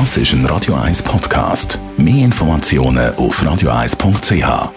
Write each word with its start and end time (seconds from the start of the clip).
Das 0.00 0.16
ist 0.16 0.32
ein 0.32 0.44
Radio 0.46 0.74
1 0.74 1.04
Podcast. 1.04 1.78
Mehr 1.96 2.24
Informationen 2.24 3.14
auf 3.14 3.40
radio1.ch. 3.40 4.72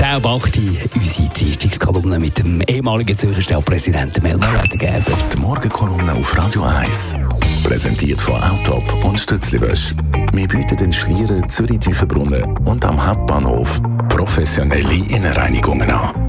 Der 0.00 0.20
Bachti, 0.20 0.78
unsere 0.94 1.28
Dienstagskolumne 1.28 2.18
mit 2.18 2.38
dem 2.38 2.62
ehemaligen 2.62 3.18
Zürcher 3.18 3.42
Stadtpräsidenten 3.42 4.22
Melmar 4.22 4.62
Ledergerber. 4.62 5.12
Die 5.30 5.36
Morgenkolumne 5.36 6.14
auf 6.14 6.38
Radio 6.38 6.62
1. 6.62 7.16
Präsentiert 7.64 8.22
von 8.22 8.42
Autop 8.42 9.04
und 9.04 9.20
Stützliwösch. 9.20 9.94
Wir 10.32 10.48
bieten 10.48 10.76
den 10.78 10.94
Schlieren 10.94 11.46
Zürich-Tüfenbrunnen 11.46 12.56
und 12.66 12.82
am 12.82 13.06
Hauptbahnhof 13.06 13.82
professionelle 14.08 14.94
Innenreinigungen 14.94 15.90
an. 15.90 16.25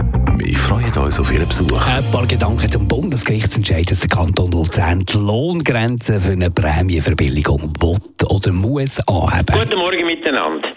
Uns 0.98 1.20
auf 1.20 1.32
Ihren 1.32 1.48
Besuch. 1.48 1.88
Ein 1.88 2.12
paar 2.12 2.26
Gedanken 2.26 2.72
zum 2.72 2.88
Bundesgerichtsentscheid, 2.88 3.90
dass 3.90 4.00
der 4.00 4.10
Kanton 4.10 4.52
Luzern 4.52 5.06
die 5.06 5.18
Lohngrenze 5.18 6.20
für 6.20 6.32
eine 6.32 6.50
Prämienverbilligung 6.50 7.72
will 7.80 7.96
oder 8.28 8.52
muss 8.52 9.00
anheben. 9.08 9.60
Guten 9.60 9.78
Morgen 9.78 10.06
miteinander. 10.06 10.68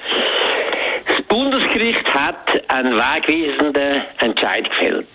Das 1.06 1.22
Bundesgericht 1.26 2.04
hat 2.14 2.50
einen 2.68 2.92
wegweisenden 2.92 4.02
Entscheid 4.18 4.68
gefällt. 4.70 5.08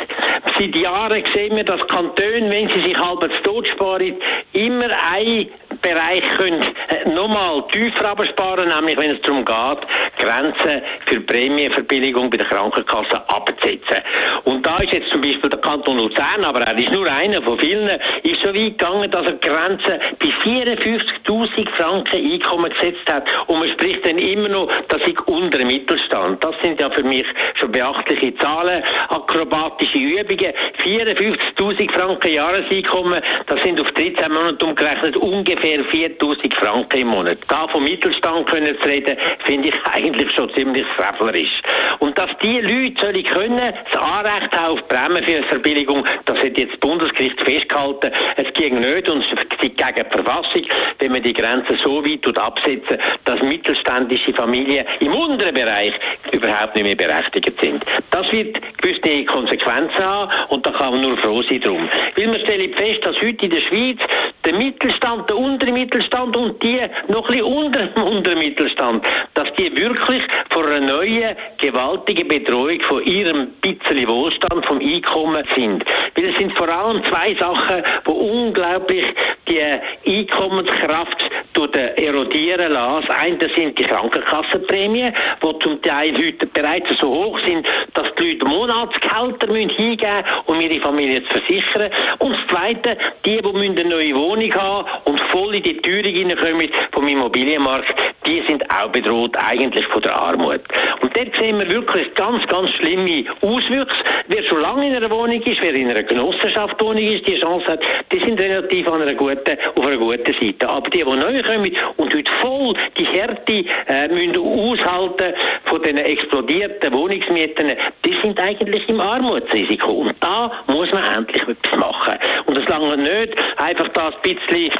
Seit 0.57 0.75
Jahren 0.75 1.23
sehen 1.33 1.55
wir, 1.55 1.63
dass 1.63 1.81
Kantone, 1.87 2.49
wenn 2.49 2.69
sie 2.69 2.83
sich 2.83 2.97
halb 2.97 3.21
zu 3.21 3.41
Tod 3.43 3.67
sparen, 3.67 4.15
immer 4.53 4.89
ein 5.11 5.47
Bereich 5.85 6.23
können 6.35 6.63
äh, 6.89 7.07
nochmal 7.09 7.63
tiefer 7.71 8.09
absparen, 8.09 8.69
nämlich 8.69 8.97
wenn 8.97 9.11
es 9.11 9.21
darum 9.21 9.45
geht, 9.45 9.87
Grenzen 10.17 10.81
für 11.05 11.19
Prämienverbilligung 11.21 12.27
bei 12.31 12.37
der 12.37 12.47
Krankenkasse 12.47 13.21
abzusetzen. 13.29 13.97
Und 14.45 14.65
da 14.65 14.79
ist 14.79 14.93
jetzt 14.93 15.11
zum 15.11 15.21
Beispiel 15.21 15.47
der 15.47 15.59
Kanton 15.59 15.99
Luzern, 15.99 16.43
aber 16.43 16.61
er 16.61 16.75
ist 16.75 16.91
nur 16.91 17.05
einer 17.05 17.39
von 17.43 17.59
vielen, 17.59 17.87
ist 18.23 18.41
so 18.41 18.47
weit 18.47 18.55
gegangen, 18.55 19.11
dass 19.11 19.27
er 19.27 19.33
Grenzen 19.33 19.99
bei 20.19 20.27
54.000 20.43 21.69
Franken 21.77 22.33
Einkommen 22.33 22.71
gesetzt 22.71 23.11
hat. 23.11 23.29
Und 23.45 23.59
man 23.59 23.69
spricht 23.69 24.03
dann 24.07 24.17
immer 24.17 24.49
noch, 24.49 24.71
das 24.87 25.01
ist 25.03 25.21
unter 25.27 25.59
dem 25.59 25.67
Mittelstand. 25.67 26.43
Das 26.43 26.55
sind 26.63 26.81
ja 26.81 26.89
für 26.89 27.03
mich 27.03 27.27
schon 27.59 27.71
beachtliche 27.71 28.35
Zahlen, 28.37 28.83
akrobatische 29.09 29.99
Übungen. 29.99 30.51
54.000 30.83 31.91
Franken 31.93 32.31
Jahreseinkommen, 32.31 33.21
das 33.45 33.61
sind 33.61 33.79
auf 33.79 33.91
13 33.91 34.31
Monate 34.31 34.65
umgerechnet 34.65 35.15
ungefähr 35.17 35.74
ungefähr 35.75 36.09
4000 36.09 36.53
Franken 36.53 36.99
im 36.99 37.07
Monat. 37.07 37.37
Da 37.47 37.67
vom 37.67 37.83
Mittelstand 37.83 38.47
können 38.49 38.75
zu 38.81 38.87
reden, 38.87 39.17
finde 39.45 39.69
ich 39.69 39.75
eigentlich 39.91 40.31
schon 40.33 40.53
ziemlich 40.53 40.85
frevlerisch. 40.97 41.61
Und 41.99 42.17
dass 42.17 42.29
die 42.41 42.59
Leute 42.61 42.99
sollen 42.99 43.23
können, 43.23 43.73
das 43.91 44.01
Anrecht 44.01 44.57
haben 44.57 44.77
auf 44.77 44.87
Prämienverbilligung, 44.87 46.05
das 46.25 46.37
hat 46.37 46.57
jetzt 46.57 46.73
das 46.73 46.79
Bundesgericht 46.79 47.41
festgehalten. 47.41 48.11
Es 48.37 48.53
ging 48.53 48.79
nicht 48.79 49.09
und 49.09 49.21
es 49.21 49.57
gegen 49.59 49.73
die 49.77 50.03
Verfassung, 50.11 50.63
wenn 50.99 51.11
man 51.11 51.23
die 51.23 51.33
Grenzen 51.33 51.77
so 51.83 52.03
weit 52.03 52.37
absetzen, 52.37 52.97
dass 53.25 53.41
mittelständische 53.41 54.33
Familien 54.33 54.85
im 54.99 55.13
unteren 55.13 55.53
Bereich 55.53 55.93
überhaupt 56.31 56.75
nicht 56.75 56.85
mehr 56.85 56.95
berechtigt 56.95 57.53
sind. 57.61 57.83
Das 58.11 58.31
wird 58.31 58.57
gewisse 58.81 59.25
Konsequenzen 59.25 59.97
haben 59.97 60.31
und 60.49 60.65
da 60.65 60.71
kann 60.71 60.91
man 60.91 61.01
nur 61.01 61.17
froh 61.17 61.41
sein 61.43 61.61
drum. 61.61 61.89
Weil 62.15 62.27
man 62.27 62.39
stellt 62.41 62.75
fest, 62.75 62.99
dass 63.03 63.15
heute 63.17 63.45
in 63.45 63.51
der 63.51 63.61
Schweiz 63.61 63.99
der 64.45 64.53
Mittelstand, 64.53 65.29
der 65.29 65.37
untere 65.37 65.71
Mittelstand 65.71 66.35
und 66.37 66.61
die 66.61 66.79
noch 67.07 67.29
ein 67.29 67.37
bisschen 67.37 67.43
unter 67.43 67.85
dem 67.87 68.03
unteren 68.03 68.39
Mittelstand, 68.39 69.05
dass 69.33 69.51
die 69.53 69.75
wirklich 69.75 70.23
vor 70.49 70.65
einer 70.65 70.79
neuen 70.79 71.35
gewaltigen 71.57 72.27
Betreuung 72.27 72.79
von 72.81 73.03
ihrem 73.03 73.47
bisschen 73.61 74.07
Wohlstand, 74.07 74.65
vom 74.65 74.79
Einkommen 74.79 75.45
sind. 75.55 75.83
Weil 76.15 76.25
es 76.25 76.37
sind 76.37 76.57
vor 76.57 76.69
allem 76.69 77.03
zwei 77.05 77.35
Sachen, 77.35 77.83
die 78.05 78.11
unglaublich 78.11 79.05
die 79.47 79.61
Einkommenskraft 80.05 81.24
erodieren 81.63 82.73
lassen. 82.73 83.39
Das 83.39 83.51
sind 83.55 83.77
die 83.77 83.83
Krankenkassenprämien, 83.83 85.13
die 85.41 85.59
zum 85.59 85.81
Teil 85.81 86.15
heute 86.17 86.45
bereits 86.47 86.89
so 86.99 87.07
hoch 87.07 87.39
sind, 87.45 87.67
dass 87.93 88.07
die 88.19 88.33
Leute 88.33 88.45
Monatsgehälter 88.45 89.53
hingeben 89.53 89.77
müssen, 89.77 90.23
um 90.45 90.59
ihre 90.59 90.79
Familie 90.81 91.23
zu 91.23 91.29
versichern. 91.39 91.91
Und 92.19 92.33
das 92.33 92.47
Zweite, 92.47 92.97
die, 93.25 93.41
die 93.41 93.47
eine 93.47 93.89
neue 93.89 94.15
Wohnung 94.15 94.53
haben 94.53 94.87
und 95.05 95.19
voll 95.31 95.55
in 95.55 95.63
die 95.63 95.77
Teuerung 95.77 96.13
hineinkommen 96.13 96.69
vom 96.91 97.07
Immobilienmarkt, 97.07 97.93
die 98.25 98.43
sind 98.47 98.63
auch 98.73 98.89
bedroht 98.89 99.35
eigentlich 99.37 99.85
von 99.87 100.01
der 100.01 100.15
Armut. 100.15 100.61
Und 101.01 101.15
dort 101.15 101.35
sehen 101.35 101.59
wir 101.59 101.71
wirklich 101.71 102.13
ganz, 102.15 102.45
ganz 102.47 102.69
schlimme 102.71 103.25
Auswüchse. 103.41 103.95
Wer 104.27 104.43
schon 104.43 104.61
lange 104.61 104.87
in 104.87 104.95
einer 104.95 105.09
Wohnung 105.09 105.41
ist, 105.41 105.61
wer 105.61 105.73
in 105.73 105.89
einer 105.89 106.03
Genossenschaft 106.03 106.81
Wohnung 106.81 107.03
ist, 107.03 107.27
die 107.27 107.39
Chance 107.39 107.67
hat, 107.67 107.79
die 108.11 108.19
sind 108.19 108.39
relativ 108.39 108.87
an 108.87 109.01
einer 109.01 109.13
guten, 109.13 109.57
auf 109.75 109.85
einer 109.85 109.97
guten 109.97 110.33
Seite. 110.39 110.67
Aber 110.67 110.89
die, 110.89 111.03
die 111.03 111.03
neu 111.03 111.43
kommen 111.43 111.71
und 111.97 112.13
heute 112.13 112.31
voll 112.41 112.73
die 112.97 113.05
Härte 113.05 113.65
äh, 113.87 114.07
müssen 114.07 114.37
aushalten 114.37 115.33
von 115.65 115.81
den 115.83 115.97
explodierten 115.97 116.93
Wohnungsmieten, 116.93 117.73
die 118.03 118.13
sind 118.21 118.39
eigentlich 118.39 118.87
im 118.89 118.99
Armutsrisiko. 118.99 119.91
Und 119.91 120.15
da 120.19 120.51
muss 120.67 120.91
man 120.91 121.03
endlich 121.15 121.43
etwas 121.43 121.79
machen. 121.79 122.15
Und 122.45 122.57
es 122.57 122.67
lange 122.67 122.97
nicht 122.97 123.35
einfach 123.57 123.87
das 123.89 124.13
ein 124.23 124.35
bisschen 124.35 124.71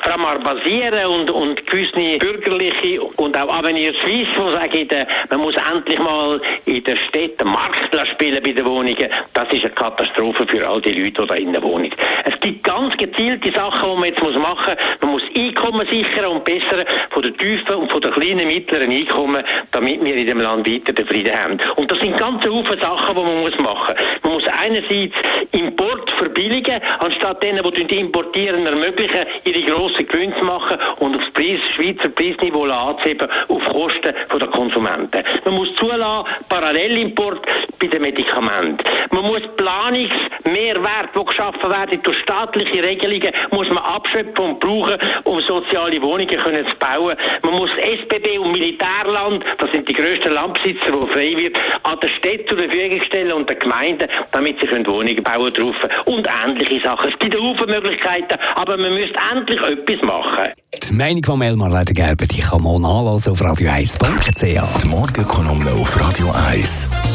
basieren 0.43 1.05
und, 1.07 1.31
und 1.31 1.65
gewisse 1.67 2.17
bürgerliche 2.17 3.01
und 3.01 3.34
auch 3.35 3.49
Avenir 3.49 3.93
Suisse, 4.01 4.25
die 4.73 4.87
sagen, 4.87 5.07
man 5.29 5.39
muss 5.39 5.55
endlich 5.55 5.99
mal 5.99 6.41
in 6.65 6.83
der 6.83 6.95
Stadt 6.95 7.39
den 7.39 7.47
Markt 7.47 7.95
spielen 8.13 8.41
bei 8.43 8.51
den 8.51 8.65
Wohnungen. 8.65 9.09
Das 9.33 9.51
ist 9.51 9.63
eine 9.63 9.73
Katastrophe 9.73 10.45
für 10.47 10.67
all 10.67 10.81
die 10.81 10.91
Leute, 10.91 11.21
die 11.21 11.27
da 11.27 11.33
in 11.35 11.53
der 11.53 11.61
Wohnung. 11.61 11.91
Es 12.23 12.39
gibt 12.39 12.63
ganz 12.63 12.95
gezielte 12.97 13.51
Sachen, 13.51 13.89
die 13.89 13.95
man 13.95 14.05
jetzt 14.05 14.21
machen 14.21 14.75
muss. 14.75 15.01
Man 15.01 15.11
muss 15.11 15.23
Einkommen 15.35 15.87
sichern 15.89 16.25
und 16.25 16.45
bessern 16.45 16.85
von 17.09 17.23
den 17.23 17.37
tiefen 17.37 17.75
und 17.75 17.91
von 17.91 18.01
den 18.01 18.11
kleinen, 18.11 18.47
mittleren 18.47 18.91
Einkommen, 18.91 19.43
damit 19.71 20.03
wir 20.03 20.15
in 20.15 20.27
dem 20.27 20.39
Land 20.39 20.69
weiter 20.69 20.93
den 20.93 21.07
Frieden 21.07 21.35
haben. 21.35 21.59
Und 21.75 21.91
das 21.91 21.99
sind 21.99 22.17
ganze 22.17 22.49
Haufen 22.49 22.79
Sachen, 22.79 23.15
die 23.15 23.21
man 23.21 23.41
muss 23.41 23.57
machen 23.59 23.95
muss. 24.23 24.34
Einerseits 24.65 25.13
Import 25.51 26.09
verbilligen, 26.17 26.81
anstatt 26.99 27.43
denen, 27.43 27.63
die 27.71 27.99
importieren, 27.99 28.65
ermöglichen, 28.65 29.25
ihre 29.43 29.61
grossen 29.61 30.07
Gewinne 30.07 30.35
zu 30.39 30.43
machen 30.43 30.79
und 30.99 31.15
aufs 31.15 31.31
Preis, 31.33 31.59
Schweizer 31.75 32.09
Preisniveau 32.09 32.63
anzuheben 32.63 33.29
auf 33.47 33.63
Kosten 33.65 34.15
der 34.39 34.47
Konsumenten. 34.47 35.23
Man 35.45 35.53
muss 35.53 35.69
zulassen, 35.75 36.27
Parallelimport 36.49 37.45
bei 37.79 37.87
den 37.87 38.01
Medikamenten. 38.01 38.83
Man 39.11 39.25
muss 39.25 39.43
Planungsmehrwert, 40.85 41.09
die 41.15 41.25
geschaffen 41.25 41.69
werden 41.69 41.99
durch 42.03 42.17
staatliche 42.19 42.83
Regelungen, 42.83 43.31
muss 43.51 43.67
man 43.67 43.77
abschöpfen 43.79 44.45
und 44.45 44.59
brauchen, 44.59 44.97
um 45.23 45.39
soziale 45.41 46.01
Wohnungen 46.01 46.27
können 46.27 46.65
zu 46.67 46.75
bauen. 46.77 47.15
Man 47.43 47.53
muss 47.53 47.69
SBB 47.77 48.37
und 48.39 48.51
Militärland, 48.51 49.43
das 49.57 49.71
sind 49.71 49.89
die 49.89 49.93
grössten 49.93 50.33
Landbesitzer, 50.33 50.91
die 50.91 51.13
frei 51.13 51.33
wird, 51.37 51.57
an 51.83 51.99
der 52.01 52.09
Städte 52.09 52.45
zur 52.45 52.57
Verfügung 52.57 53.01
stellen 53.03 53.31
und 53.33 53.49
den 53.49 53.59
Gemeinden, 53.59 54.07
damit 54.31 54.59
sie 54.59 54.67
können 54.67 54.85
Wohnungen 54.85 55.23
bauen 55.23 55.53
drauf 55.53 55.75
und 56.05 56.27
ähnliche 56.45 56.81
Sachen. 56.81 57.11
Es 57.11 57.19
gibt 57.19 57.35
Haufen 57.35 57.67
Möglichkeiten, 57.67 58.37
aber 58.55 58.77
man 58.77 58.93
müsste 58.93 59.15
endlich 59.33 59.61
etwas 59.61 60.01
machen. 60.03 60.53
Die 60.87 60.93
Meinung 60.93 61.23
von 61.23 61.41
Elmar 61.41 61.69
Ledergerber, 61.69 62.25
die 62.25 62.41
kann 62.41 62.61
man 62.61 62.81
nachlesen 62.81 63.31
auf 63.31 63.41
radio1.ch. 63.41 64.81
Die 64.83 64.87
Morgenkolumne 64.87 65.71
auf 65.71 65.99
Radio 65.99 66.31
1. 66.49 67.14